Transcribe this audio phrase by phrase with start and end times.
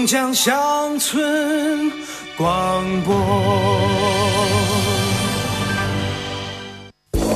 [0.00, 1.92] 龙江乡村
[2.38, 4.69] 广播。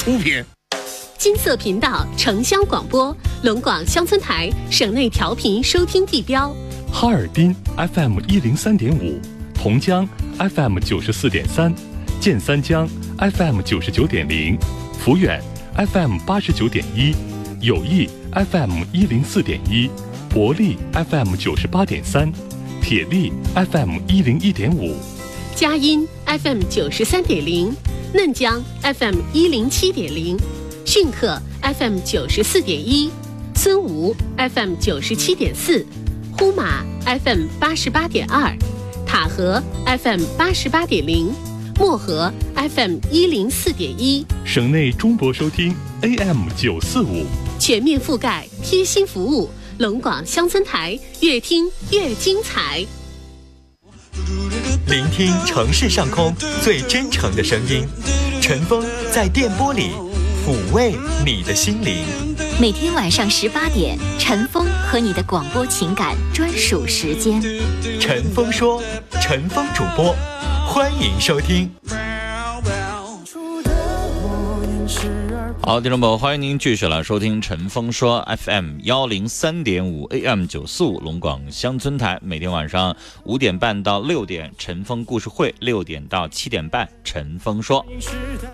[0.00, 0.42] 出品，
[1.18, 6.56] 金色频道城乡广播，龙广乡村台省内调频收听地标：
[6.90, 9.20] 哈尔滨 FM 一零三点五，
[9.52, 10.08] 同江
[10.38, 11.74] FM 九十四点三，
[12.18, 14.58] 建三江 FM 九十九点零，
[15.04, 15.38] 抚远
[15.76, 17.14] FM 八十九点一，
[17.60, 19.90] 友谊 FM 一零四点一，
[20.30, 22.32] 博利 FM 九十八点三，
[22.80, 24.96] 铁力 FM 一零一点五，
[25.54, 27.70] 佳音 FM 九十三点零。
[28.12, 30.36] 嫩江 FM 一零七点零，
[30.84, 33.08] 逊克 FM 九十四点一，
[33.54, 35.86] 孙吴 FM 九十七点四，
[36.36, 38.52] 呼马 FM 八十八点二，
[39.06, 41.32] 塔河 FM 八十八点零，
[41.78, 44.26] 漠河 FM 一零四点一。
[44.44, 45.72] 省内中波收听
[46.02, 47.24] AM 九四五，
[47.60, 52.84] 全面覆盖，贴心服务，龙广乡村台，越听越精彩。
[54.86, 57.86] 聆听城市上空最真诚的声音，
[58.40, 59.90] 陈峰在电波里
[60.44, 60.94] 抚慰
[61.24, 62.04] 你的心灵。
[62.60, 67.40] 每天晚上十八点，陈峰和你的广播情感专属时间。
[68.00, 68.82] 陈峰说
[69.22, 70.14] ：“陈峰主播，
[70.66, 71.70] 欢迎收听。”
[75.62, 87.84] 好，听众朋友，欢迎您继续来收听陈峰说 FM 幺零三点五 AM 九四五龙广乡村台，每天晚上五点半到六点，陈峰故事会；六点到七点半，陈峰说。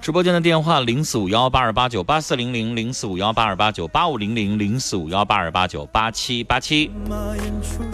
[0.02, 6.90] 直播间的电话零四五幺八二八九八四零零零四五幺八二八九八五零零零四五幺八二八九八七八七。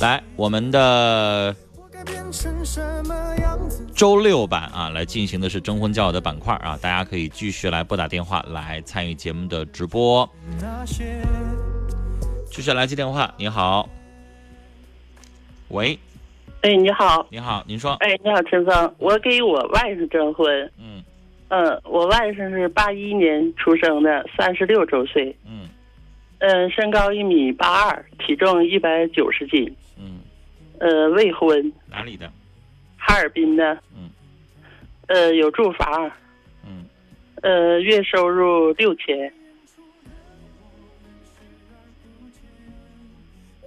[0.01, 1.55] 来，我们的。
[3.95, 10.29] 周六版啊，来进行的是征婚交友的板块啊，大家可以继续来拨打电话来参与节目的直播。
[12.51, 13.89] 继续来接电话，你好，
[15.69, 15.99] 喂，
[16.63, 21.03] 哎，你好，你好，您说，哎，你好，陈芳，我给我外甥征婚，嗯，
[21.49, 25.69] 嗯，我外甥是八一年出生的，三十六周岁，嗯，
[26.39, 29.75] 嗯，身高一米八二，体重一百九十斤。
[30.83, 32.29] 呃，未婚，哪里的？
[32.99, 33.79] 哈尔滨的。
[33.97, 34.11] 嗯。
[35.07, 36.11] 呃，有住房。
[36.67, 36.85] 嗯。
[37.41, 39.33] 呃，月收入六千。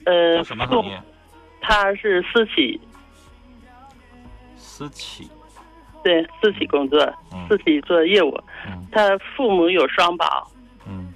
[0.04, 1.02] 呃，什么行业？
[1.62, 2.78] 他是私企。
[4.58, 5.30] 私企。
[6.04, 7.00] 对，私企工作，
[7.48, 8.38] 私企做业务。
[8.68, 8.86] 嗯。
[8.92, 10.52] 他父母有双保。
[10.86, 11.14] 嗯。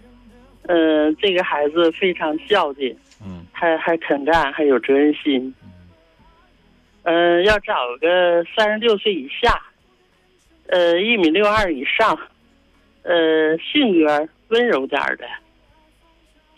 [0.62, 2.98] 嗯，这个孩子非常孝敬。
[3.22, 3.46] 嗯。
[3.52, 5.54] 还还肯干，还有责任心。
[7.04, 9.62] 嗯，要找个三十六岁以下，
[10.68, 12.18] 呃，一米六二以上，
[13.04, 15.28] 呃，性格温柔点的，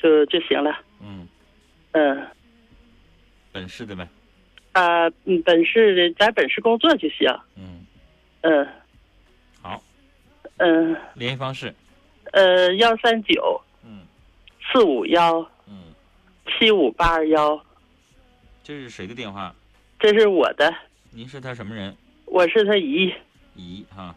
[0.01, 0.79] 就就行了。
[1.01, 1.27] 嗯，
[1.91, 2.27] 嗯，
[3.51, 4.07] 本市的呗。
[4.73, 7.27] 啊，嗯，本市的在本市工作就行。
[7.55, 7.85] 嗯，
[8.41, 8.67] 嗯，
[9.61, 9.81] 好。
[10.57, 11.73] 嗯，联系方式。
[12.33, 13.61] 呃，幺三九。
[13.83, 14.05] 嗯。
[14.71, 15.39] 四五幺。
[15.67, 15.93] 嗯。
[16.47, 17.61] 七五八二幺。
[18.63, 19.53] 这是谁的电话？
[20.01, 20.73] 这是我的，
[21.11, 21.95] 您是他什么人？
[22.25, 23.13] 我是他姨。
[23.55, 24.15] 姨哈，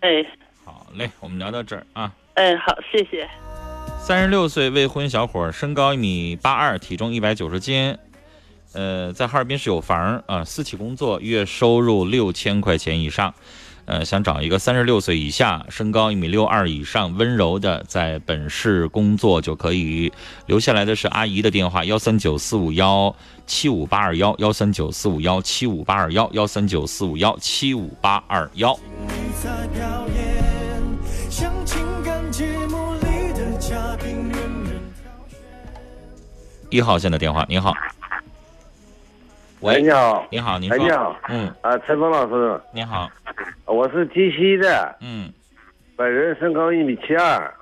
[0.00, 0.26] 哎，
[0.64, 2.12] 好嘞，我们聊到这儿啊。
[2.34, 3.30] 哎，好，谢谢。
[4.00, 7.96] 三十六岁未婚小伙，身高一米八二，体重一百九十斤，
[8.72, 13.32] 呃，在哈尔滨是有房啊，私企工作，月收入六千块钱以上。
[13.90, 20.12] 呃，想找一个三十六岁以下、身高一米六二以上、温柔的，在本市工作就可以。
[20.46, 23.12] 留下来的是阿姨的电话：幺三九四五幺
[23.48, 28.78] 七五八二幺，幺三九四五幺七五八二幺，幺三九四五幺七五八二幺。
[36.70, 37.74] 一号线的电话，您好。
[39.60, 43.10] 喂，你好，你好，您说，你好，嗯，啊，陈峰老师，你好，
[43.66, 45.30] 我是鸡西的，嗯，
[45.96, 47.52] 本人身高一米七二，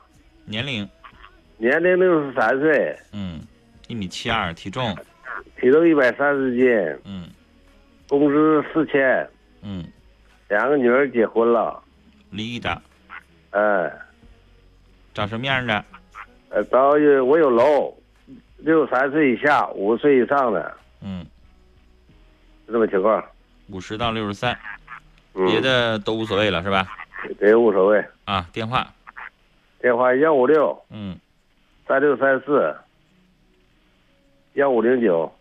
[0.44, 0.88] 年龄，
[1.56, 3.40] 年龄六十三岁，嗯，
[3.88, 4.96] 一米七二，体重，
[5.60, 6.68] 体重一百三十斤，
[7.04, 7.28] 嗯，
[8.08, 9.28] 工资四千，
[9.62, 9.84] 嗯，
[10.48, 11.82] 两个女儿结婚了，
[12.30, 12.80] 离异的，
[13.50, 13.90] 嗯，
[15.12, 15.84] 长什么样的？
[16.50, 17.92] 呃，找有我有楼，
[18.58, 20.76] 六十三岁以下，五十岁以上的。
[21.02, 21.26] 嗯，
[22.68, 23.24] 就这么情况。
[23.70, 24.56] 五十到六十三，
[25.34, 26.86] 嗯别的都无所谓了是吧？
[27.40, 28.04] 别无所谓。
[28.26, 28.86] 啊，电话，
[29.80, 31.18] 电话幺五六嗯，
[31.86, 32.76] 三六三四
[34.52, 35.32] 幺五零九。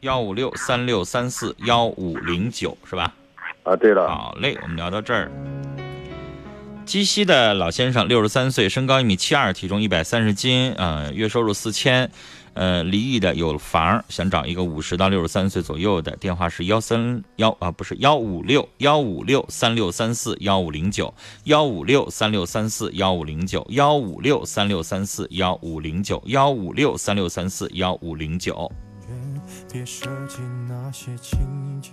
[0.00, 3.14] 幺五六三六三四幺五零九是吧？
[3.62, 4.08] 啊，对了。
[4.08, 5.30] 好嘞，我们聊到这儿。
[6.84, 12.10] 鸡西的老先生，六十三岁，身高一米七二，体重一百三十斤，呃，月收入四千，
[12.54, 21.12] 呃，离异的，有房，想找一个五十到六十三岁左右的，电话是幺三幺啊，不是幺五六幺五六三六三四幺五零九，
[21.44, 28.70] 幺五六三六三四幺五零九，幺五六三六三四幺五零九，幺五六三六三四幺五零九。
[29.72, 31.38] 别设计那些情
[31.82, 31.90] 节，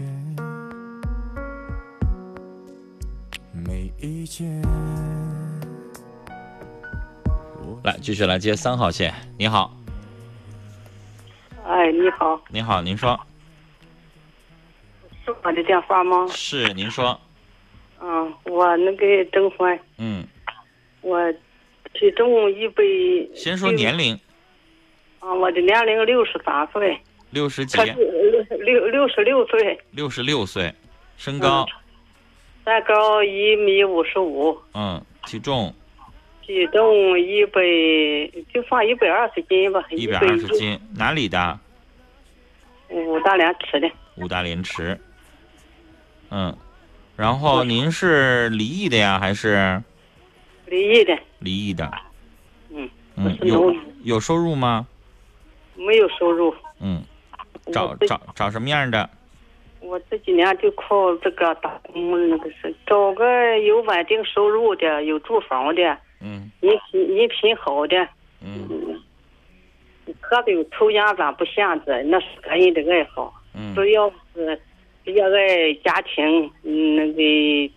[3.51, 4.61] 没意见。
[7.83, 9.11] 来，继续来接三号线。
[9.37, 9.75] 你好，
[11.71, 13.17] 哎，你好，你好，您说。
[15.23, 16.27] 是我的电话吗？
[16.27, 16.67] 是？
[16.73, 17.17] 您说，
[18.01, 20.27] 嗯，我那个征婚，嗯，
[20.99, 21.31] 我
[21.93, 22.83] 体重一百。
[23.33, 24.19] 先说年龄，
[25.19, 27.77] 啊，我的年龄六十三岁，六十几？
[27.77, 27.93] 可，是
[28.57, 30.73] 六六十六岁，六十六岁，
[31.15, 31.65] 身高，
[32.65, 35.73] 身高一米五十五，嗯，体重
[36.51, 37.61] 体重一百，
[38.53, 41.57] 就放一百二十斤吧，一百二十斤，哪里的？
[42.89, 43.89] 五大连池的。
[44.17, 44.99] 五大连池。
[46.29, 46.53] 嗯，
[47.15, 49.81] 然后您是离异的呀，还是
[50.65, 51.89] 离异的，离异的？
[52.69, 53.73] 嗯，嗯，有
[54.03, 54.85] 有收入吗？
[55.75, 56.53] 没有收入。
[56.81, 57.01] 嗯，
[57.71, 59.09] 找找找什么样的？
[59.79, 66.51] 我这几年就靠这个打工，那个是找个有稳定收入的，有住房的，嗯。
[66.59, 68.07] 人品人品好的，
[68.41, 68.99] 嗯。
[70.19, 73.33] 喝酒抽烟咱不限制，那是个人的爱好。
[73.53, 73.73] 嗯。
[73.75, 74.59] 只要是
[75.03, 77.73] 热爱家庭，嗯那个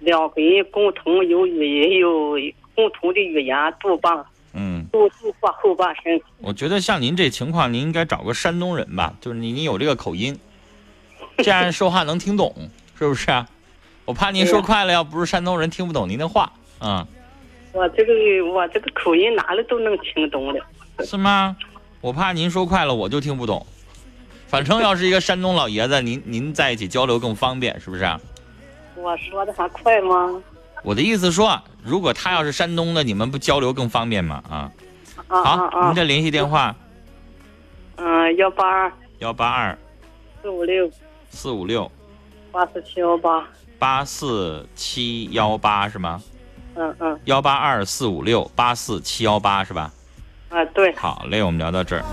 [0.00, 2.36] 两个人共同有语言，有
[2.74, 4.24] 共同的语言，度吧，
[4.54, 6.20] 嗯，度度过后半生。
[6.38, 10.36] 我觉得像您这情况，您应该找个山东人吧，就是你你有这个口音，
[11.38, 12.52] 这样说话能听懂，
[12.98, 13.46] 是不是啊？
[14.04, 17.06] 我怕您说快了，要不是山东人听不懂您的话，嗯，
[17.72, 18.12] 我这个
[18.52, 20.64] 我这个口音哪里都能听懂了。
[21.04, 21.56] 是吗？
[22.00, 23.64] 我怕您说快了，我就听不懂。
[24.46, 28.20] 反正要是一个山东老爷子，您您在一起交流更方便，是不是啊？
[28.96, 30.42] 我说的还快吗？
[30.84, 34.42] 我的意思说，如果他要是山东的，你们不交流更方便吗？
[34.50, 34.70] 啊，
[35.28, 35.86] 啊好！
[35.86, 36.74] 您的联系电话
[37.96, 39.78] 嗯，幺八二幺八二
[40.42, 40.90] 四五六
[41.30, 41.90] 四五六
[42.50, 43.48] 八四七幺八。
[43.78, 46.20] 八四七幺八是吗？
[46.74, 49.90] 嗯嗯幺八二四五六八四七幺八是吧？
[50.50, 50.94] 啊，对。
[50.96, 52.04] 好嘞，我们聊到这儿。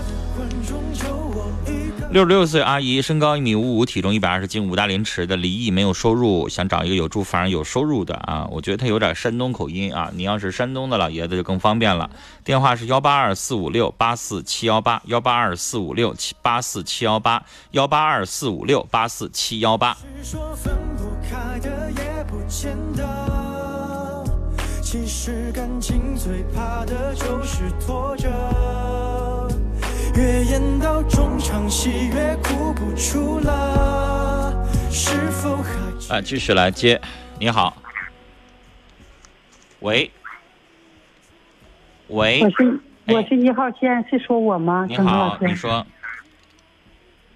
[2.10, 8.48] 六十六岁阿姨，身高一米五五，体重一百二十斤，五大连池的，离异，没有收入，想找一个有住房、有收入的啊。
[8.50, 10.10] 我觉得她有点山东口音啊。
[10.12, 12.10] 你要是山东的老爷子就更方便了。
[12.42, 19.96] 电话是幺八二四五六八四七幺八，幺八二四五六七八四七幺八，幺八二四五六八四七幺八。
[24.92, 28.28] 其实感情最怕的就是拖着，
[30.16, 34.52] 越演到中场戏越哭不出了，
[34.90, 36.16] 是否还？
[36.16, 37.00] 啊，继续来接。
[37.38, 37.76] 你好，
[39.78, 40.10] 喂，
[42.08, 42.80] 喂我，是
[43.14, 44.86] 我是一号线，是说我吗？
[44.88, 45.46] 你陈峰老好，师。
[45.46, 45.86] 你说，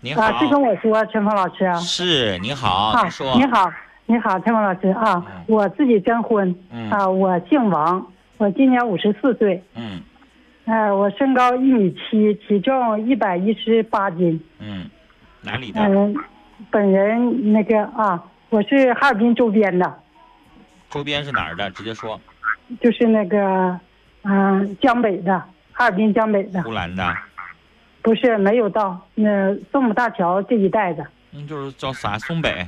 [0.01, 1.79] 你好，啊，是跟我说，陈峰老师啊。
[1.79, 3.71] 是你好，啊你说，你好，
[4.07, 6.91] 你好，陈峰老师啊，我自己征婚，嗯。
[6.91, 8.07] 啊，我姓王，
[8.37, 10.01] 我今年五十四岁，嗯。
[10.67, 14.89] 呃，我身高一米七，体重一百一十八斤，嗯，
[15.43, 15.81] 哪里的？
[15.83, 16.15] 嗯、
[16.71, 19.95] 本人那个啊，我是哈尔滨周边的，
[20.89, 21.71] 周边是哪儿的？
[21.73, 22.19] 直接说，
[22.81, 23.79] 就是那个，
[24.23, 25.39] 嗯、江北的，
[25.73, 27.15] 哈尔滨江北的，呼兰的，
[28.01, 32.19] 不是没有到那宋母大桥这一带的，嗯，就是叫啥？
[32.19, 32.67] 松北，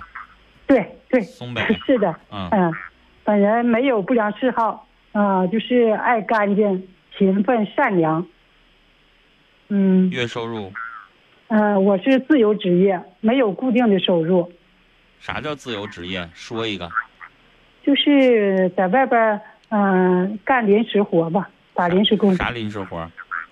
[0.67, 2.73] 对对，松北，是的，嗯嗯，
[3.25, 8.27] 本人没有不良嗜好，啊、就是爱干净、勤奋、善良。
[9.69, 10.73] 嗯，月收入，
[11.49, 14.53] 呃，我是自由职业，没有固定的收入，
[15.21, 16.29] 啥叫自由职业？
[16.35, 16.91] 说一个，
[17.85, 22.33] 就是在外边儿嗯、干临时活吧，打临时工。
[22.37, 23.11] 啥临时活？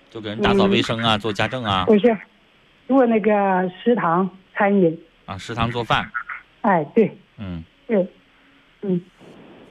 [0.09, 2.17] 就给人打扫卫生啊，做家政啊，不是，
[2.87, 4.97] 做那个食堂餐饮。
[5.25, 6.09] 啊，食堂做饭，
[6.65, 7.15] 哎，对。
[7.37, 7.63] 嗯。
[7.87, 8.07] 对，
[8.81, 8.99] 嗯，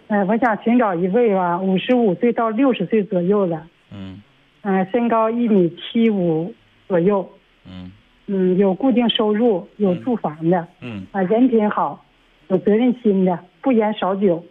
[0.06, 3.60] 呃，我想寻找一位吧，五十五岁到六十岁左右的，
[3.90, 4.22] 嗯。
[4.62, 6.54] 嗯、身高一米七五
[6.86, 7.28] 左右，
[7.66, 7.90] 嗯，
[8.26, 11.04] 嗯，有固定收入，有住房的，嗯。
[11.10, 12.04] 啊，人品好，
[12.48, 14.44] 有责任心的，不烟少酒，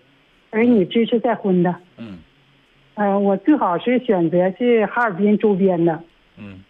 [0.51, 1.73] 儿女支持再婚的。
[1.97, 2.19] 嗯。
[2.95, 6.03] 呃，我最好是选择是哈尔滨周边的，
[6.37, 6.61] 嗯。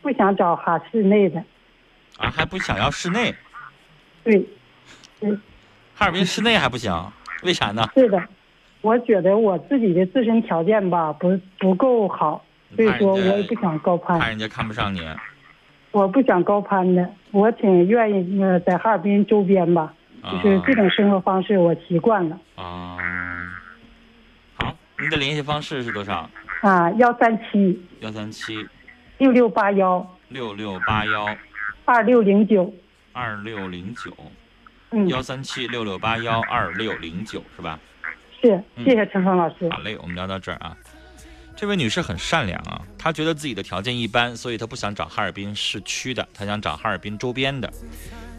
[0.00, 1.44] 不想找哈市内的。
[2.16, 3.34] 啊，还不想要室内，
[4.24, 4.42] 对，
[5.20, 5.40] 嗯，
[5.94, 6.92] 哈尔滨室内还不行，
[7.42, 7.88] 为啥呢？
[7.94, 8.22] 是的，
[8.80, 12.44] 我觉得我自己的自身条件吧不不够好，
[12.76, 14.18] 所以说我也不想高攀。
[14.18, 15.00] 怕人家看不上你。
[15.90, 22.38] 我不想高攀的，我挺愿意呃在哈尔滨周边吧，就是这种生活方式我习惯了。
[22.56, 22.98] 啊，
[24.56, 26.28] 好，您的联系方式是多少？
[26.60, 28.68] 啊，幺三七幺三七
[29.16, 31.26] 六六八幺六六八幺
[31.86, 32.70] 二六零九，
[33.12, 34.30] 二六零九，嗯，
[35.08, 37.78] 幺三七六六八幺二六零九是吧？
[38.40, 39.68] 是，谢谢陈峰老师。
[39.70, 40.76] 好嘞，我们聊到这儿啊。
[41.54, 47.70] 这位女士很善良啊，她觉得自己的条件一般，所以她不想找哈尔滨市区的，她想找哈尔滨周边的。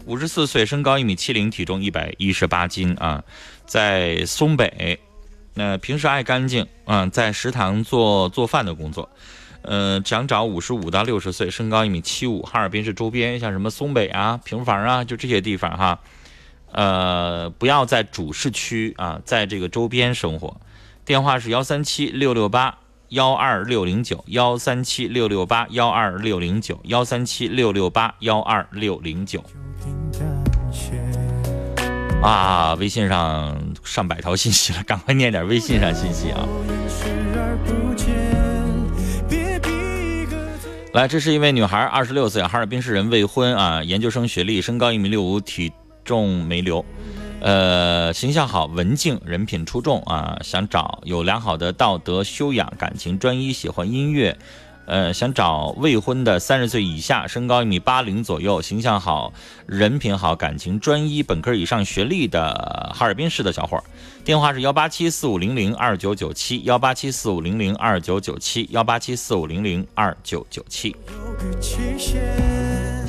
[0.06, 3.22] 五十四岁，身高一米七零，体重一百一十八斤啊，
[3.66, 4.98] 在松北。
[5.52, 9.08] 那平时爱干净啊，在食堂做做饭的工作。
[9.62, 16.00] 呃，想找五十五到六十岁，身高一米七五，哈尔滨市周边，像什么松北啊、平房啊，就这些地方哈。
[16.72, 20.60] 呃，不要在主市区啊，在这个周边生活。
[21.04, 29.42] 电话是幺三七六六八幺二六零九，幺三七六六八幺二六零九，幺三七六六八幺二六零九。
[32.22, 36.46] 啊，微信上上百条信息了，赶快念点微信上信息啊！
[40.92, 45.72] 来，这是一位女孩，二十六岁，哈尔滨市人，未婚啊，研究生学历，身高一米六五，体
[46.04, 46.84] 重没留，
[47.40, 54.36] 呃，形象好，文静，人品出众啊，想找有良好的道德修养，感情专一，喜欢音乐。
[54.86, 59.32] 呃，想找未婚的三十岁以下，身高一米八零左右，形象好，
[59.66, 63.84] 人品好，感情专一，本科以上学历的哈尔滨市的小伙儿。
[64.24, 70.96] 电话是幺八七四五零零二九九七，幺八七四五零零二九九七，幺八七四五零零二九九七。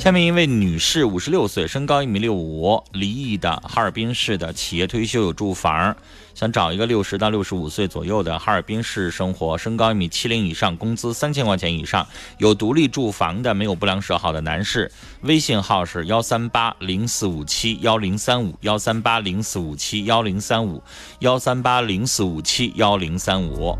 [0.02, 5.96] 下面一位女士，五十六岁，身高一米六五，离异的，哈尔滨市的企业退休有住房，
[6.34, 12.04] 想找一个六十到六十五岁左右的哈尔滨市生活，身高一米七零以上，工资三千块钱以上，
[12.38, 14.90] 有独立住房的，没有不良嗜好的男士。
[15.20, 20.82] 微信号是幺三八零四五七幺零三五，幺三八零四五七幺零三五，
[21.20, 23.78] 幺三八零四五七幺零三五。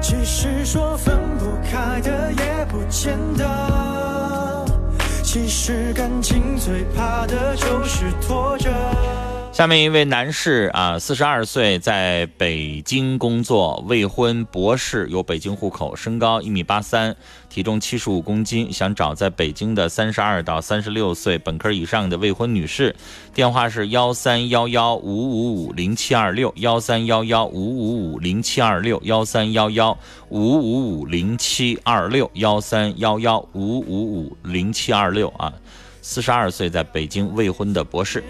[0.00, 3.87] 其实说分不开的也不见得。
[5.30, 9.27] 其实感情最怕的就是拖着。
[9.58, 17.16] 下面一位男士啊，四十二岁，在北京工作，未婚，博士，有北京户口，身高一米八三，
[17.48, 22.94] 体重七十五公斤，想找在北京的三十二到三十六岁本科以上的未婚女士。
[23.34, 29.98] 电话是幺三幺幺五五五零七二六，幺三幺幺五五五零七二六，幺三幺幺
[30.28, 35.52] 五五五零七二六，幺三幺幺五五五零七二六啊，
[36.00, 38.22] 四十二岁，在北京未婚的博士。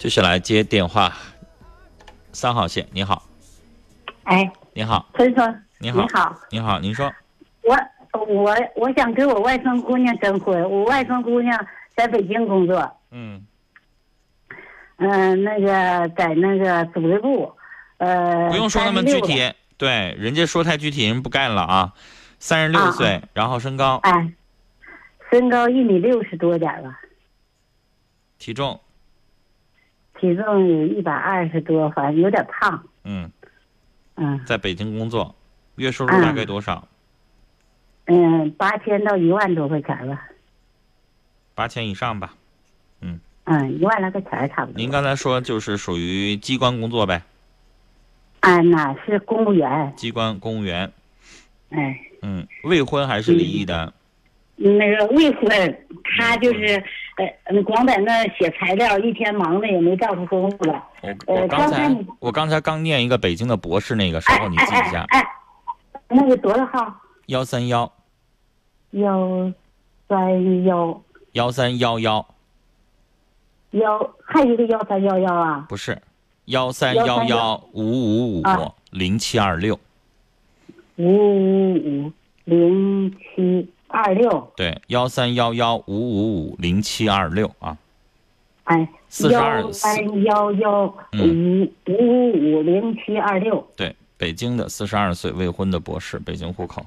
[0.00, 1.12] 继续来接电话，
[2.32, 3.22] 三号线，你好，
[4.22, 7.12] 哎，你好，陈生，你好，你好，你好，您说，
[7.64, 7.76] 我
[8.26, 13.46] 我我想给我外甥姑娘征婚，我外甥姑娘在北京工作，嗯，
[14.96, 17.54] 嗯、那个在那个组织部，
[17.98, 21.92] 呃，不用说那么具体，对，人家说太具体，人不干了啊。
[22.38, 24.32] 三十六岁，然后身高、哎，
[25.30, 26.98] 身高一米六十多点儿吧，
[28.38, 28.80] 体重，
[30.20, 33.30] 体重有一百二十多，反正有点胖，嗯，
[34.16, 34.40] 嗯。
[34.44, 35.34] 在北京工作，
[35.76, 36.86] 月收入大概多少？
[38.06, 40.28] 嗯，八千到一万多块钱吧，
[41.54, 42.34] 八千以上吧。
[43.00, 44.76] 嗯，嗯一万来块钱差不多。
[44.76, 47.22] 您刚才说就是属于机关工作呗，
[48.40, 50.92] 啊，那是公务员，机关公务员，
[51.70, 53.92] 哎，嗯，未婚还是离异的？
[54.56, 56.82] 那个未婚，他就是
[57.20, 60.82] 呃，嗯光在那写材料，一天忙的也没照顾公务了。
[61.02, 65.22] 我呃我刚才我刚才刚念一个北京的博士那个，稍后你记一下，哎，
[66.08, 66.94] 那个多少号？
[67.26, 67.92] 幺三幺
[68.92, 69.52] 幺
[70.08, 72.26] 三幺幺三幺幺，
[73.72, 75.66] 幺，还有一个幺三幺幺啊？
[75.68, 76.00] 不是，
[76.46, 79.78] 幺三幺幺五五五啊零七二六，
[80.96, 82.12] 五五五
[82.44, 87.76] 零七二六，对，幺三幺幺五五五零七二六啊，
[88.64, 93.66] 哎，42幺三幺幺五五五五零七二六。
[93.76, 96.86] 对，北京的四十二岁未婚的博士，北京户口。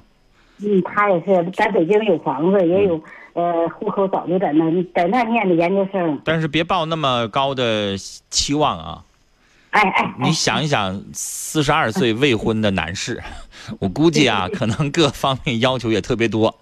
[0.58, 3.00] 嗯，他也是在北京有房子，也有
[3.34, 6.20] 呃户口，早就在那在那念的研究生。
[6.24, 7.98] 但是别抱那么高的
[8.30, 9.04] 期望啊！
[9.70, 13.20] 哎哎，你想一想，四十二岁未婚的男士，
[13.80, 16.56] 我估计啊， 可能各方面要求也特别多。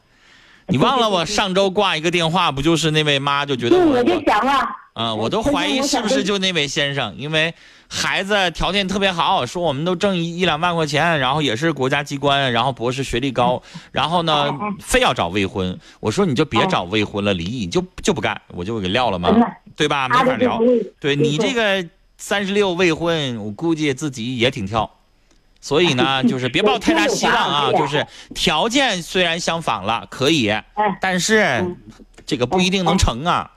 [0.68, 7.52] 你忘了我上周挂一个电话，不就是那位妈就觉得我就想了，啊，我都怀疑是不是就那位先生，因为
[7.88, 14.50] 孩子条件特别好，说我们都挣一一两万块钱，然后也是国家机关，然后博士学历高， 然后呢
[14.80, 19.28] 非要找未婚，我说你就别找未婚了，离异就就不干，我就给撂了嘛，
[19.76, 20.08] 对吧？
[20.08, 20.60] 没法聊。
[21.00, 24.88] 对你这个三十六未婚，我估计自己也挺挑。
[25.62, 30.52] 所以呢， 就是别抱太大希望啊，就是条件虽然相仿了，可以，
[31.00, 31.64] 但是
[32.26, 33.50] 这个不一定能成啊。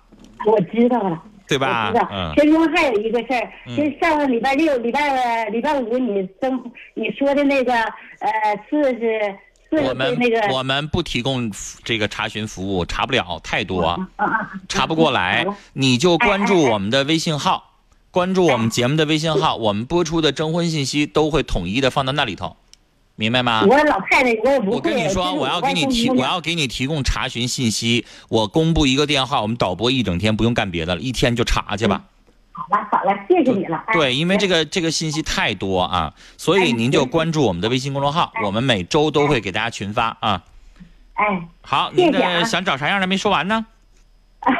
[0.45, 1.91] 我知道了，对吧？
[2.11, 2.31] 嗯。
[2.37, 8.29] 其中还有一个事儿，就上个礼拜六、礼拜礼拜五，你登你说的那个呃
[8.69, 9.35] 四十
[9.69, 11.51] 四我们那个，我们不提供
[11.83, 13.99] 这个查询服务，查不了太多，
[14.69, 15.43] 查不过来，
[15.73, 17.71] 你就关注我们的微信号。
[18.15, 22.55] 关注我们节目的微信号，我们播出的征婚信息都会统一的放到那里头，
[23.17, 23.65] 明白吗？
[23.67, 28.05] 我老太太，我我跟你说，我要给你提，我要给你提供查询信息。
[28.29, 32.03] 我公布一个电话，我们导播一整天不用干别的了，一天就查去吧。
[32.53, 33.83] 好了好了，谢谢你了。
[33.91, 40.41] 对，因为这个这个信息太多啊，所以您就关注我们的微信公众号，我们每周都会给大家群发啊。
[41.15, 43.65] 哎，好，您的想找啥样的没说完呢？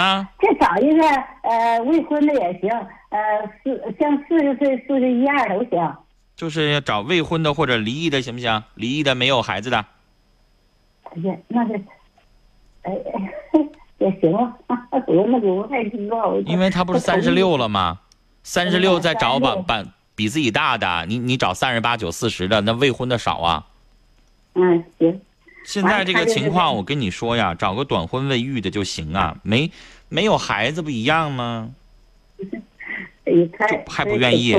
[0.00, 1.06] 啊，再找一个
[1.42, 2.70] 呃未婚的也行，
[3.10, 3.18] 呃
[3.62, 5.96] 四像四十岁、四十一二都行。
[6.36, 8.62] 就是要找未婚的或者离异的行不行？
[8.74, 9.84] 离异的没有孩子的。
[11.04, 11.80] 哎呀，那是，
[12.82, 12.92] 哎
[13.98, 14.56] 也行啊，
[15.06, 16.34] 我那我太知道。
[16.46, 18.00] 因为他不是三十六了吗？
[18.42, 23.66] 三十六再找把把比自己大的，你你找三十八九、四十的，那未婚的少啊。
[24.54, 25.20] 嗯，行。
[25.70, 29.70] 现在这个情况，我跟你说呀，找个短婚未育的就行啊，没
[30.08, 31.70] 没有孩子不一样吗？
[33.24, 34.52] 就还不愿意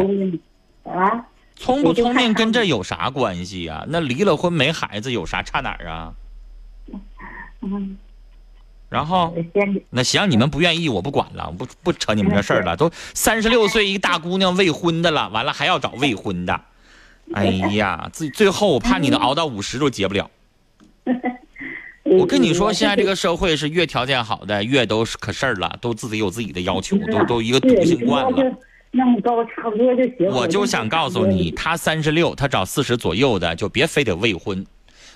[0.86, 1.26] 啊？
[1.58, 3.84] 聪不聪明跟这有啥关系呀？
[3.90, 6.14] 那离了婚没孩子有啥差哪儿啊？
[7.60, 7.98] 嗯。
[8.88, 9.36] 然后
[9.90, 12.78] 那行，你们不愿意我不管了，不不扯你们这事儿了。
[12.78, 16.62] 都三十六岁一大姑娘未婚的了，完了还要找未婚的，
[17.34, 17.44] 哎
[17.74, 20.32] 呀，最最后我怕你能熬到五十都结不了。
[22.04, 28.58] 我跟你说，现在这个社会是越条件好的越都是可事儿了，都自己有自己的要求，都都一个独性惯了。
[28.94, 30.28] 那么高差不多就行。
[30.28, 34.66] 我就想告诉你，他三十六，他找四十左右的，就别非得未婚，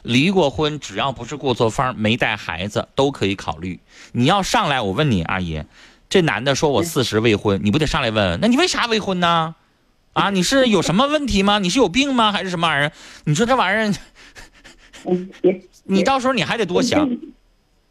[0.03, 3.79] 离过婚，只要不是过错方，没带孩子，都可以考虑。
[4.13, 5.61] 你要上来，我问你，阿姨，
[6.07, 8.39] 这男的说我四十未婚，你不得上来问问？
[8.39, 9.55] 那你为啥未婚呢？
[10.13, 11.59] 啊，你是有什么问题吗？
[11.59, 12.31] 你是有病吗？
[12.31, 12.91] 还是什么玩意儿？
[13.25, 13.95] 你说这玩意儿，
[15.03, 15.61] 嗯，别。
[15.87, 17.07] 你到时候你还得多想，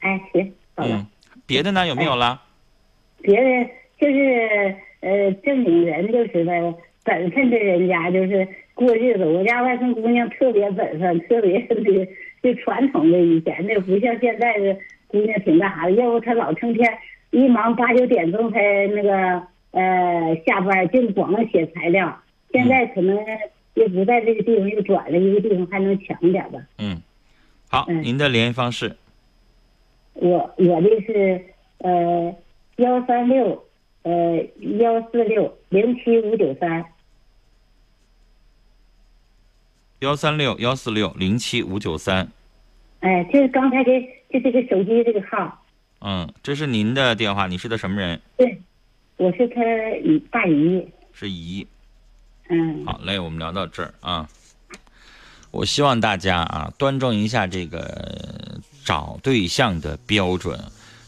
[0.01, 1.07] 哎，行，嗯，
[1.47, 2.43] 别的呢有没有了？
[3.23, 9.25] 别的就是呃，正经人就是呗，本分的人家就是过日子。
[9.25, 12.09] 我家外甥姑娘特别本分，特别的
[12.43, 14.77] 就传统的以前的，不像现在的
[15.07, 15.93] 姑娘挺干啥的。
[15.93, 16.93] 要不她老成天
[17.31, 22.21] 一忙八九点钟才那个呃下班，净光能写材料。
[22.53, 23.17] 现在可能
[23.75, 26.59] 又不在这个地方，又转了一个地方，还能强点吧。
[26.79, 27.01] 嗯。
[27.69, 28.97] 好，您的联系方式。
[30.13, 31.45] 我我的是
[31.79, 32.35] 呃
[32.77, 33.65] 幺三六
[34.03, 34.37] 呃
[34.79, 36.85] 幺四六零七五九三。
[40.01, 42.29] 幺三六幺四六零七五九三。
[43.01, 44.01] 哎，就是刚才这
[44.31, 45.65] 就这个手机这个号。
[46.01, 48.21] 嗯，这是您的电话，你是他什么人？
[48.37, 48.61] 对，
[49.17, 49.63] 我是他
[49.97, 50.87] 姨大姨。
[51.13, 51.67] 是姨。
[52.49, 52.85] 嗯。
[52.85, 54.29] 好嘞，我们聊到这儿啊。
[55.55, 60.61] 我希望大家啊，端正一下这个找对象的标准，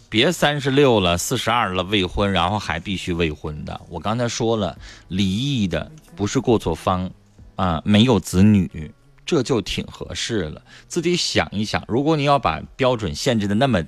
[0.09, 3.81] 别三十六了、四十二了未婚，然后还必须未婚的。
[3.89, 4.79] 我刚才说了，
[5.09, 7.11] 离异的不是过错方，
[7.57, 8.93] 啊，没有子女，
[9.27, 10.63] 这就挺合适了。
[10.87, 13.83] 自己想一想，如果你要把标准限制的那么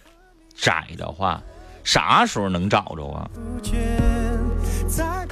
[0.57, 1.41] 窄的话，
[1.85, 3.31] 啥时候能找着啊？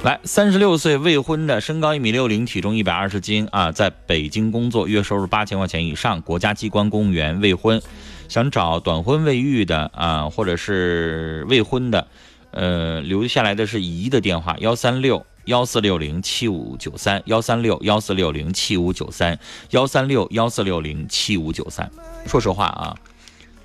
[0.03, 7.81] 来，三十六岁未婚的，身高一米六零，体重一百二十斤啊，在北京工作，月收入八千块钱以上，国家机关公务员，未婚，
[8.29, 12.07] 想找短婚未育的啊，或者是未婚的，
[12.51, 19.37] 呃，留下来的是姨的电话：幺三六幺四六零七五九三，幺三六幺四六零七五九三，
[19.71, 21.89] 幺三六幺四六零七五九三。
[22.27, 22.95] 说实话啊，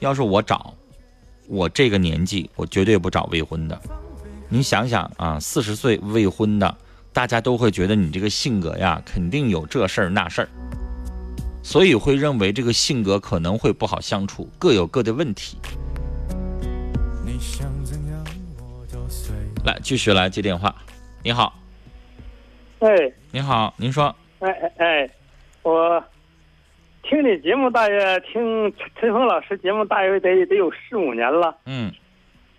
[0.01, 0.73] 要是我找，
[1.49, 3.79] 我这个年纪，我绝对不找未婚的。
[4.53, 6.77] 你想想啊，四十岁未婚的，
[7.11, 10.49] 大家都会觉得你这个性格呀，肯定有这事儿那事儿。
[11.63, 15.57] 所以会认为这个性格可能会不好相处，各有各的问题。
[19.65, 20.75] 来，继续来接电话。
[21.23, 21.59] 你好，
[22.81, 22.89] 哎，
[23.31, 25.11] 你好，您说，哎哎哎，
[25.63, 26.05] 我
[27.05, 31.91] 听你节目大约听陈峰老师节目大约得得有四五年了，嗯，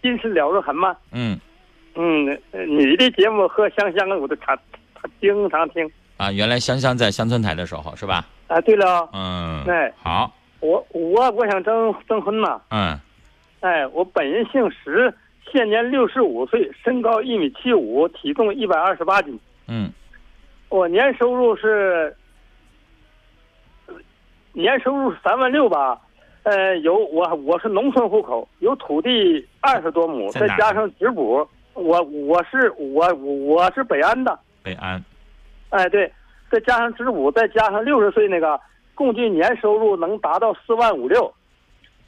[0.02, 1.40] 心事了如痕吗，嗯
[1.96, 4.58] 嗯，呃你的节目和香香我都常
[4.96, 5.90] 常经常听。
[6.18, 8.26] 啊，原来香香在乡村台的时候是吧？
[8.48, 8.60] 啊。
[8.62, 13.00] 对了，嗯，哎，好，我我我想征征婚嘛，嗯。
[13.62, 15.14] 哎，我本人姓石，
[15.52, 19.40] 现年六十五岁，身高一米七五，体重一百二十八斤。
[19.68, 19.92] 嗯。
[20.70, 22.16] 我年收入是
[24.54, 26.00] 年收入三万六吧，
[26.44, 35.04] 呃，有我我是农村户口，有土地二十多亩，再加上直补，我我是我我是北安的，北安，
[35.70, 36.12] 哎对，
[36.52, 38.60] 再加上职补，再加上六十岁那个，
[38.94, 41.34] 共计年收入能达到四万五六。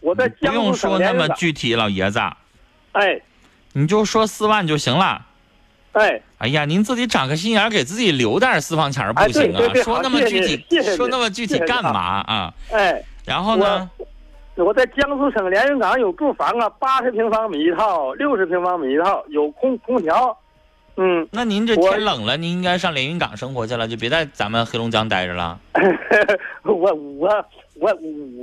[0.01, 2.19] 我在不用江苏省说那么具体，老爷子，
[2.91, 3.19] 哎
[3.73, 5.25] 你就说四万就行了。
[5.93, 9.73] 哎，哎呀，您自己长个心眼儿，给自己留点私房钱儿不行啊？
[9.83, 12.53] 说那么具体说那么具体干嘛啊啊？
[12.71, 13.89] 哎，然后呢？
[14.57, 20.37] 我在江苏省连云港有住房啊，八十平方米一套，六十平方米一套，有空空调。
[20.97, 25.59] 嗯，那您这天冷了，您应该上连云港生活去了，就别在咱们黑龙江待着了。
[26.63, 27.93] 我我我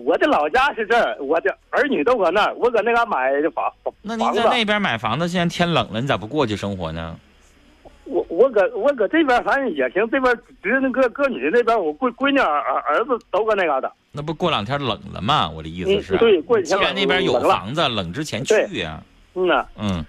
[0.05, 3.65] 我的老家是这儿，我的儿女都搁那儿，我搁那嘎买的房
[4.03, 4.33] 那您。
[4.35, 7.17] 在那边买房子，现在天冷了，你咋不过去生活呢？
[8.05, 13.91] 我我搁我搁这边反正也行，这边侄那个哥女那边，我闺闺女儿儿儿子都搁那嘎达。
[14.11, 15.49] 那不过两天冷了吗？
[15.49, 19.03] 我的意思是，嗯对过几天那边有房子，冷之前去呀。
[19.35, 20.05] 嗯呐，嗯，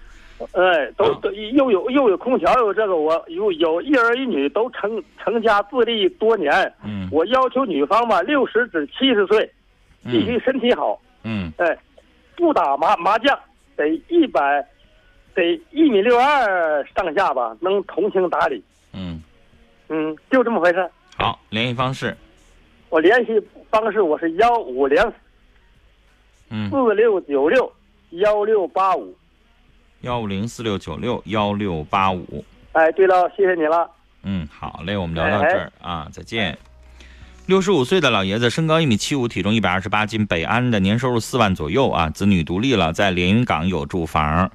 [0.51, 6.51] 哎，都都又有又有空调，有这个，我有有一儿一女都成成家自立多年。
[6.83, 9.49] 嗯，我要求女方吧，六十至七十岁，
[10.03, 10.99] 必须身体好。
[11.23, 11.77] 嗯，哎，
[12.35, 13.39] 不打麻麻将，
[13.77, 14.65] 得一百，
[15.35, 18.63] 得一米六二上下吧，能通情达理。
[18.93, 19.21] 嗯
[19.89, 20.89] 嗯，就这么回事。
[21.15, 22.15] 好，联系方式，
[22.89, 24.99] 我联系方式我是幺五零
[26.49, 27.71] 嗯，四六九六
[28.11, 29.15] 幺六八五。
[30.01, 32.43] 幺五零四六九六幺六八五。
[32.73, 33.89] 哎，对了，谢谢你了。
[34.23, 36.57] 嗯，好嘞，我们聊到这儿啊，再见。
[37.45, 44.49] 六十五岁的老爷子，身高一米七五，体重一百二十八斤，北安的，年收入四万左右啊，子女独立了，在连云港有住房，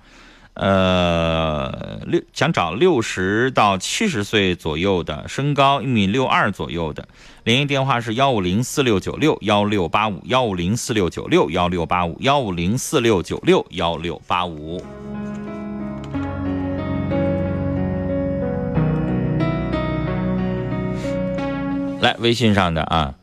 [0.59, 7.07] 呃，六想找六十到七十岁左右的，身高一米六二左右的，
[7.45, 14.83] 联系电话是幺五零四六九六幺六八五幺五零四六九六幺六八五幺五零四六九六幺六八五。
[22.01, 23.15] 来，微信上的啊，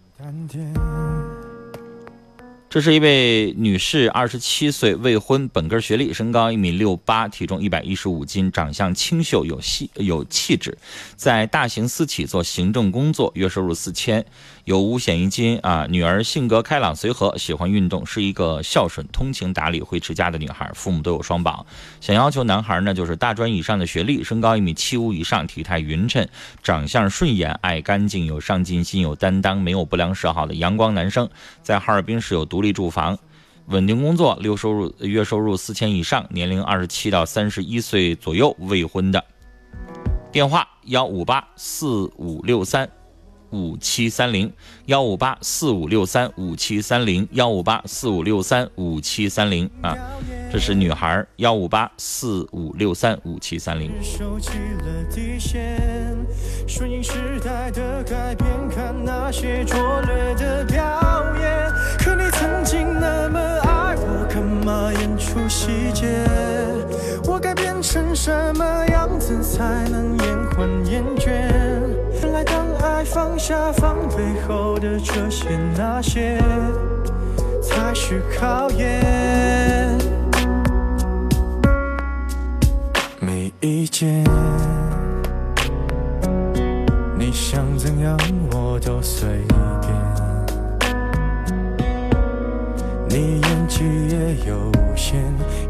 [2.76, 10.78] 这是一位女士，二十七岁，未婚，本科学历，身高一米六八，体重一百一十五斤，长相清秀有细有气质，
[11.16, 14.26] 在大型私企做行政工作，月收入四千，
[14.66, 15.88] 有五险一金啊。
[15.90, 20.70] 女儿性格开朗随和，喜欢运动，是一个孝顺、通情达理、会持家的女孩。
[20.74, 21.66] 父母都有双保，
[22.02, 26.28] 想要求男孩呢，就是大专以上的学历，身高一米七五以上，体态匀称，
[26.62, 31.30] 长相顺眼，爱干净，有上进心，有担当，没有不良嗜好的阳光男生，
[31.62, 33.18] 在哈尔滨市有独立住房。
[33.68, 39.24] 稳定工作，六收入月收入四千以上，年龄二十七到三十一岁左右，未婚的。
[40.32, 42.90] 电话幺五八四五六三
[43.56, 44.52] 五七三零
[44.88, 49.96] 幺五八四五六三五七三零幺五八四五六三五七三零啊，
[50.52, 53.90] 这是女孩幺五八四五六三五七三零。
[54.04, 56.18] 收起了底线，
[56.68, 60.84] 顺应时代的改变，看那些拙劣的表
[61.40, 61.72] 演。
[61.98, 66.06] 可你曾经那么爱我，干嘛演出细节？
[67.26, 71.55] 我该变成什么样子才能延缓厌倦？
[73.06, 76.38] 放下防备后的这些那些，
[77.62, 79.98] 才是考验。
[83.20, 84.24] 没意见，
[87.18, 88.18] 你想怎样
[88.52, 89.30] 我都随
[89.82, 89.94] 便。
[93.08, 95.24] 你演技也有限，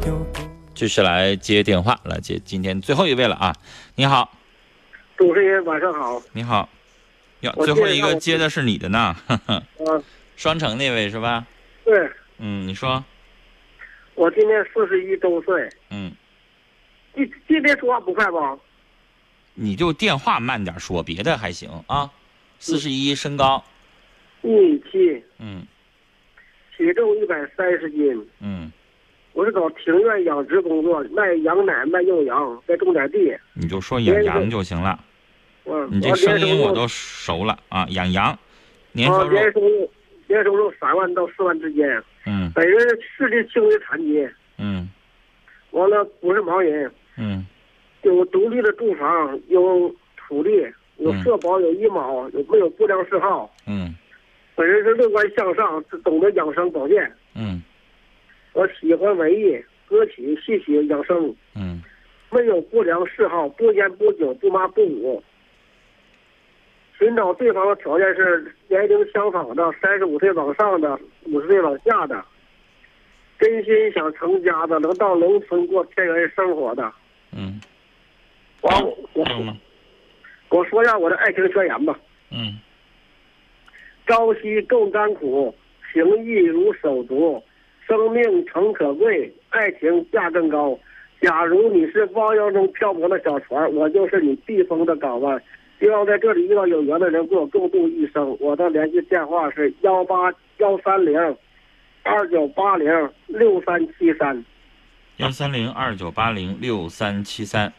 [0.08, 0.42] 又不
[0.74, 3.54] 继续来接电话，来接今天最后一位了啊！
[3.96, 4.32] 你好，
[5.18, 6.68] 主持人晚上好，你好，
[7.46, 9.16] 哟，最后一个接的是你的呢，
[9.48, 10.04] 嗯，
[10.36, 11.46] 双城那位是吧？
[11.84, 13.04] 对嗯，你说，
[14.16, 16.12] 我今年四十一周岁，嗯，
[17.14, 18.58] 你今天说话不快吧？
[19.54, 22.12] 你就电话慢点说，别的还行啊。
[22.58, 23.64] 四十一身高，
[24.42, 25.66] 一米七，嗯
[26.76, 28.28] 体重一百三十斤。
[28.40, 28.72] 嗯，
[29.34, 33.38] 我是搞庭院养殖工作，卖羊奶，卖幼羊，再种点地。
[33.54, 35.00] 你就说养羊就行了。
[35.66, 37.86] 嗯，你这声音我都熟了啊！
[37.90, 38.38] 养羊，
[38.92, 39.92] 年收啊，入年收入
[40.28, 42.02] 年收入三万到四万之间。
[42.28, 42.80] 嗯本人
[43.18, 44.90] 视力轻微残疾，嗯
[45.72, 47.46] 完了不是盲人，嗯
[48.04, 50.50] 有独立的住房，有土地，
[50.98, 53.54] 有嗯社保，有医保，有没有不良嗜好？
[53.68, 53.94] 嗯
[54.56, 57.12] 本人是乐观向上，懂得养生保健。
[57.36, 57.62] 嗯
[58.54, 61.82] 我喜欢文艺、歌曲、戏曲、养生，嗯
[62.32, 65.24] 没有不良嗜好，不烟不酒，不麻不舞。
[66.98, 72.24] 寻找对方的条件是年龄相仿的，三十五岁往上的，五十岁往下的，
[73.38, 76.92] 真心想成家的，能到农村过田园生活的。
[77.36, 77.60] 嗯，
[78.62, 78.82] 完，
[79.14, 79.26] 我
[80.50, 82.00] 我说一下我的爱情宣言吧。
[82.32, 82.60] 嗯，
[84.08, 85.54] 朝夕共甘苦，
[85.92, 87.44] 情义如手足，
[87.86, 90.80] 生命诚可贵，爱情价更高。
[91.22, 95.42] 假如你是汪洋中漂泊的小船，我就是你避风的港湾。
[95.80, 98.36] 希望在这里遇到有缘的人，跟我共度一生。
[98.40, 101.18] 我的联系电话是幺八幺三零
[102.04, 102.88] 二九八零
[103.28, 104.46] 六三七三。
[105.18, 107.72] 幺三零二九八零六三七三。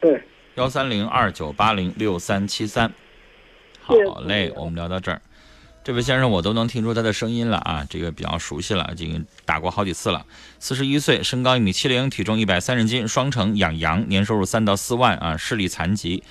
[0.00, 0.20] 对。
[0.56, 2.92] 幺三零二九八零六三七三。
[3.80, 3.94] 好
[4.26, 5.22] 嘞，我们聊到这儿。
[5.84, 10.26] 这位先生，我都能听出他的声音了啊，这个比较熟悉了，已经打过好几次了。
[10.58, 16.22] 四十一岁，身高一米七零，体重一百三十斤，双城养羊，年收入三到四万啊，视力残疾。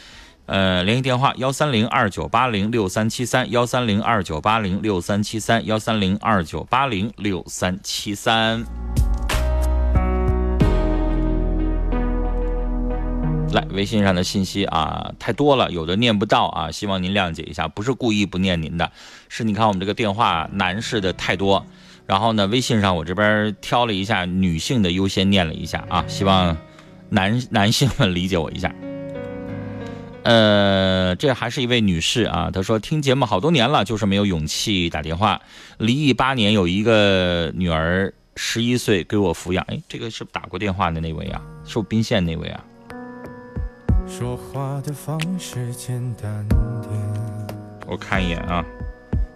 [0.48, 8.64] 呃，联系电话幺三零二九八零六三七三，幺三零二九八零六三七三，幺三零二九八零六三七三。
[13.52, 18.90] 来，微信上的信息啊太多了，有的念不到啊，希望您谅解一下，不是故意不念您的，
[19.28, 21.66] 是你看我们这个电话男士的太多，
[22.06, 26.56] 然后呢，微信上我这边挑了一下女性的优先念了一下啊，希望
[27.10, 28.74] 男男性们理解我一下。
[30.28, 35.42] 呃，这还是一位女士啊，她说听节目好多年了，就是没有勇气打电话。
[35.78, 39.64] 离异八年，有一个女儿，十一岁，给我抚养。
[39.70, 42.62] 哎，这个是打过电话的那位啊，是宾县那位啊？
[44.06, 46.92] 说话的方式简单点，
[47.88, 48.66] 我看一眼啊。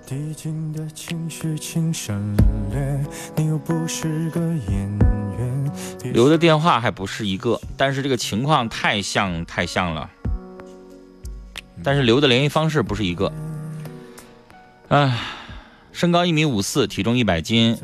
[0.06, 2.36] 递进的情绪请省
[2.70, 3.06] 略，
[3.38, 5.00] 你又不是个演
[5.38, 5.72] 员。
[6.12, 10.10] 留的电话还不是一个，但是这个情况太像太像了。
[11.84, 13.32] 但是留的联系方式不是一个。
[14.90, 15.18] 唉，
[15.92, 17.78] 身高一米五四，体重一百斤，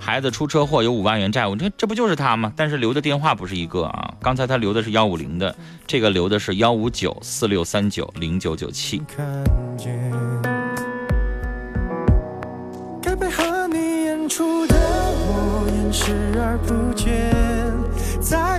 [0.00, 2.52] 孩子出车祸有五万元债务，这这不就是他吗？
[2.56, 4.14] 但是留的电话不是一个啊。
[4.20, 5.54] 刚才他留的是幺五零的，
[5.86, 9.02] 这个留的是幺五九四六三九零九九七。
[13.00, 17.32] 该配合你演出的我演视而不见，
[18.20, 18.58] 再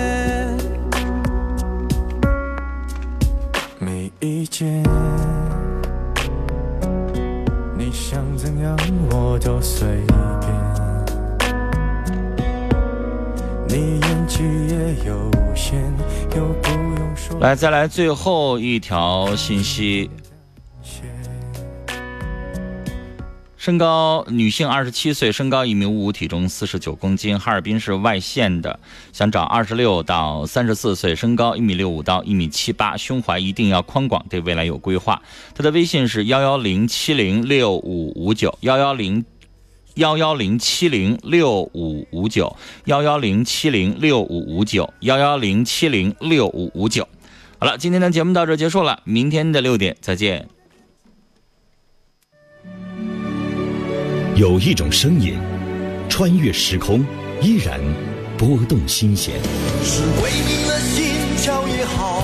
[4.61, 4.83] 没意见，
[7.77, 8.77] 你想怎样
[9.09, 9.87] 我都随
[10.39, 10.51] 便。
[13.67, 15.81] 你演技也有限，
[16.35, 17.39] 又不用说。
[17.39, 20.09] 来，再来最后一条信息。
[23.61, 28.79] 身高女性，二十七岁，身高一米五五，体重四十九公斤，哈尔滨市外县的，
[29.13, 35.21] 想找二十六到三十四岁，身高一米六五到一米七八，胸怀一定要宽广，对未来有规划。
[35.53, 39.23] 他的微信是幺幺零七零六五五九幺幺零
[39.93, 47.07] 幺幺零七零六五五九幺幺零七零六五五九幺幺零七零六五五九。
[47.59, 50.49] 好了，今天的节目到这结束了，明天的六点再见。
[54.41, 55.35] 有一种声音，
[56.09, 57.05] 穿越时空，
[57.43, 57.79] 依然
[58.39, 59.35] 拨动心弦；
[59.83, 62.23] 是为你的心跳也好，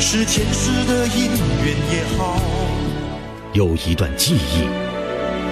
[0.00, 1.28] 是前世的姻
[1.64, 2.42] 缘也好。
[3.52, 4.66] 有一段记忆，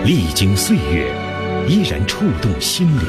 [0.05, 1.09] 历经岁月，
[1.69, 3.05] 依然触动心灵。